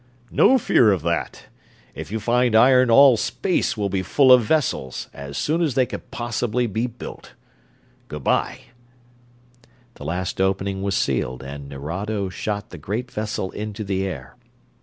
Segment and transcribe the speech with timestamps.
[0.31, 1.45] "No fear of that!
[1.93, 5.85] If you find iron all space will be full of vessels, as soon as they
[5.85, 7.35] can possibly be built
[8.07, 8.61] good bye!"
[9.93, 14.35] The last opening was sealed and Nerado shot the great vessel into the air.